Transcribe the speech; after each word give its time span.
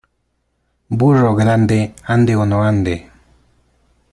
Burro 1.01 1.35
grande, 1.41 1.79
ande 2.13 2.33
o 2.41 2.43
no 2.51 2.57
ande. 2.71 2.95